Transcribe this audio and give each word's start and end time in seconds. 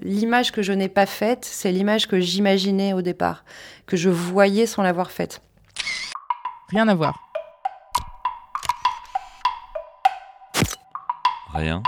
L'image 0.00 0.52
que 0.52 0.62
je 0.62 0.72
n'ai 0.72 0.88
pas 0.88 1.06
faite, 1.06 1.44
c'est 1.44 1.72
l'image 1.72 2.06
que 2.06 2.20
j'imaginais 2.20 2.92
au 2.92 3.02
départ, 3.02 3.44
que 3.84 3.96
je 3.96 4.08
voyais 4.08 4.64
sans 4.64 4.84
l'avoir 4.84 5.10
faite. 5.10 5.42
Rien 6.68 6.86
à 6.86 6.94
voir. 6.94 7.18
Rien 11.52 11.82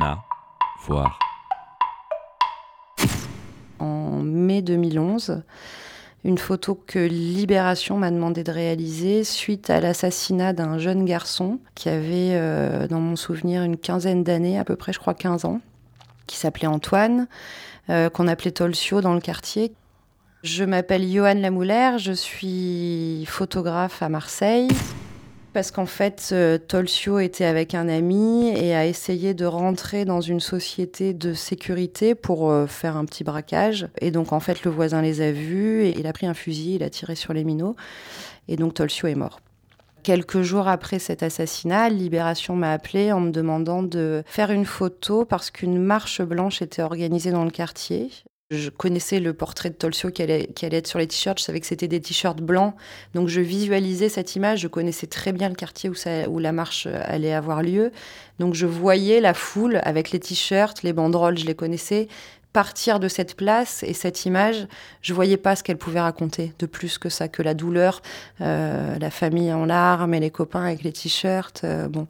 à 0.00 0.18
voir. 0.84 1.20
En 3.78 4.20
mai 4.24 4.60
2011, 4.60 5.44
une 6.24 6.38
photo 6.38 6.74
que 6.74 6.98
Libération 6.98 7.96
m'a 7.96 8.10
demandé 8.10 8.42
de 8.42 8.50
réaliser 8.50 9.22
suite 9.22 9.70
à 9.70 9.80
l'assassinat 9.80 10.54
d'un 10.54 10.78
jeune 10.78 11.04
garçon 11.04 11.60
qui 11.76 11.88
avait, 11.88 12.32
euh, 12.32 12.88
dans 12.88 12.98
mon 12.98 13.14
souvenir, 13.14 13.62
une 13.62 13.76
quinzaine 13.76 14.24
d'années, 14.24 14.58
à 14.58 14.64
peu 14.64 14.74
près, 14.74 14.92
je 14.92 14.98
crois 14.98 15.14
15 15.14 15.44
ans, 15.44 15.60
qui 16.26 16.36
s'appelait 16.36 16.66
Antoine, 16.66 17.26
euh, 17.90 18.10
qu'on 18.10 18.28
appelait 18.28 18.50
Tolsio 18.50 19.00
dans 19.00 19.14
le 19.14 19.20
quartier. 19.20 19.72
Je 20.42 20.64
m'appelle 20.64 21.10
Johan 21.10 21.34
Lamoulaire, 21.34 21.98
je 21.98 22.12
suis 22.12 23.24
photographe 23.26 24.02
à 24.02 24.08
Marseille. 24.08 24.68
Parce 25.54 25.70
qu'en 25.70 25.86
fait, 25.86 26.30
euh, 26.32 26.58
Tolsio 26.58 27.20
était 27.20 27.44
avec 27.44 27.76
un 27.76 27.88
ami 27.88 28.48
et 28.48 28.74
a 28.74 28.86
essayé 28.86 29.34
de 29.34 29.46
rentrer 29.46 30.04
dans 30.04 30.20
une 30.20 30.40
société 30.40 31.14
de 31.14 31.32
sécurité 31.32 32.16
pour 32.16 32.50
euh, 32.50 32.66
faire 32.66 32.96
un 32.96 33.04
petit 33.04 33.22
braquage. 33.22 33.86
Et 34.00 34.10
donc, 34.10 34.32
en 34.32 34.40
fait, 34.40 34.64
le 34.64 34.72
voisin 34.72 35.00
les 35.00 35.20
a 35.20 35.30
vus 35.30 35.84
et 35.84 35.96
il 35.96 36.08
a 36.08 36.12
pris 36.12 36.26
un 36.26 36.34
fusil, 36.34 36.74
il 36.74 36.82
a 36.82 36.90
tiré 36.90 37.14
sur 37.14 37.32
les 37.32 37.44
minots. 37.44 37.76
Et 38.48 38.56
donc, 38.56 38.74
Tolsio 38.74 39.06
est 39.06 39.14
mort. 39.14 39.38
Quelques 40.04 40.42
jours 40.42 40.68
après 40.68 40.98
cet 40.98 41.22
assassinat, 41.22 41.88
Libération 41.88 42.54
m'a 42.54 42.72
appelé 42.72 43.10
en 43.10 43.20
me 43.20 43.30
demandant 43.30 43.82
de 43.82 44.22
faire 44.26 44.50
une 44.50 44.66
photo 44.66 45.24
parce 45.24 45.50
qu'une 45.50 45.82
marche 45.82 46.20
blanche 46.20 46.60
était 46.60 46.82
organisée 46.82 47.30
dans 47.30 47.44
le 47.44 47.50
quartier. 47.50 48.10
Je 48.50 48.68
connaissais 48.68 49.18
le 49.18 49.32
portrait 49.32 49.70
de 49.70 49.74
Tolsio 49.74 50.10
qui 50.10 50.20
allait, 50.20 50.50
être 50.60 50.86
sur 50.86 50.98
les 50.98 51.06
t-shirts. 51.06 51.38
Je 51.38 51.44
savais 51.44 51.58
que 51.58 51.66
c'était 51.66 51.88
des 51.88 52.02
t-shirts 52.02 52.42
blancs. 52.42 52.74
Donc 53.14 53.28
je 53.28 53.40
visualisais 53.40 54.10
cette 54.10 54.36
image. 54.36 54.60
Je 54.60 54.68
connaissais 54.68 55.06
très 55.06 55.32
bien 55.32 55.48
le 55.48 55.54
quartier 55.54 55.88
où, 55.88 56.38
la 56.38 56.52
marche 56.52 56.86
allait 56.86 57.32
avoir 57.32 57.62
lieu. 57.62 57.90
Donc 58.38 58.52
je 58.52 58.66
voyais 58.66 59.22
la 59.22 59.32
foule 59.32 59.80
avec 59.84 60.10
les 60.10 60.20
t-shirts, 60.20 60.82
les 60.82 60.92
banderoles, 60.92 61.38
je 61.38 61.46
les 61.46 61.54
connaissais, 61.54 62.08
partir 62.54 63.00
de 63.00 63.08
cette 63.08 63.36
place 63.36 63.82
et 63.82 63.92
cette 63.92 64.24
image, 64.24 64.66
je 65.02 65.12
voyais 65.12 65.36
pas 65.36 65.56
ce 65.56 65.64
qu'elle 65.64 65.76
pouvait 65.76 66.00
raconter 66.00 66.54
de 66.60 66.66
plus 66.66 66.98
que 66.98 67.08
ça, 67.10 67.28
que 67.28 67.42
la 67.42 67.52
douleur, 67.52 68.00
euh, 68.40 68.96
la 68.98 69.10
famille 69.10 69.52
en 69.52 69.66
larmes 69.66 70.14
et 70.14 70.20
les 70.20 70.30
copains 70.30 70.62
avec 70.62 70.84
les 70.84 70.92
t-shirts. 70.92 71.62
Euh, 71.64 71.88
bon, 71.88 72.06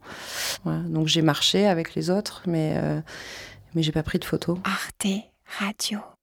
donc 0.64 1.08
j'ai 1.08 1.22
marché 1.22 1.66
avec 1.66 1.94
les 1.94 2.10
autres, 2.10 2.42
mais 2.46 2.74
euh, 2.76 3.00
mais 3.74 3.82
j'ai 3.82 3.92
pas 3.92 4.04
pris 4.04 4.18
de 4.18 4.24
photos. 4.24 4.58
Arte 4.64 5.06
Radio. 5.58 6.13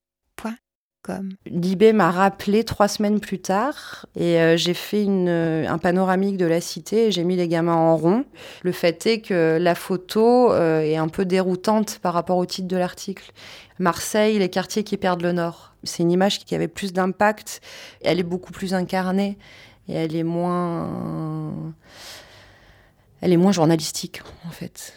Libé 1.46 1.94
m'a 1.94 2.12
rappelé 2.12 2.64
trois 2.64 2.88
semaines 2.88 3.20
plus 3.20 3.40
tard 3.40 4.06
et 4.16 4.40
euh, 4.40 4.56
j'ai 4.56 4.76
fait 4.76 5.06
euh, 5.08 5.68
un 5.68 5.78
panoramique 5.78 6.38
de 6.38 6.46
la 6.46 6.62
cité 6.62 7.08
et 7.08 7.12
j'ai 7.12 7.24
mis 7.24 7.36
les 7.36 7.48
gamins 7.48 7.76
en 7.76 7.98
rond. 7.98 8.26
Le 8.62 8.72
fait 8.72 9.06
est 9.08 9.22
que 9.22 9.58
la 9.60 9.74
photo 9.74 10.52
euh, 10.52 10.82
est 10.82 10.98
un 10.98 11.08
peu 11.08 11.26
déroutante 11.26 12.00
par 12.00 12.14
rapport 12.14 12.38
au 12.38 12.46
titre 12.46 12.68
de 12.68 12.78
l'article. 12.78 13.32
Marseille, 13.80 14.38
les 14.38 14.50
quartiers 14.50 14.84
qui 14.84 14.98
perdent 14.98 15.24
le 15.24 15.32
nord. 15.32 15.74
C'est 15.84 16.04
une 16.04 16.12
image 16.12 16.46
qui 16.46 16.54
avait 16.54 16.68
plus 16.68 16.94
d'impact. 16.94 17.62
Elle 18.04 18.20
est 18.20 18.24
beaucoup 18.24 18.52
plus 18.52 18.76
incarnée 18.76 19.40
et 19.88 19.94
elle 19.94 20.16
est 20.16 20.24
moins, 20.24 21.74
elle 23.22 23.34
est 23.34 23.38
moins 23.38 23.52
journalistique 23.52 24.22
en 24.48 24.52
fait. 24.52 24.94